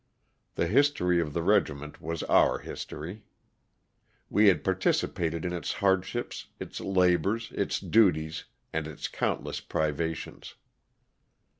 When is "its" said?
5.53-5.73, 6.59-6.79, 7.53-7.79, 8.87-9.07